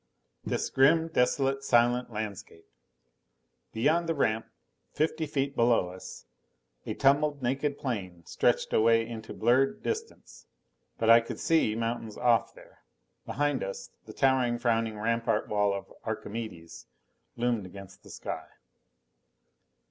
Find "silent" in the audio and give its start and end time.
1.63-2.11